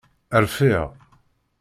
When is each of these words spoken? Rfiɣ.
Rfiɣ. 0.43 0.85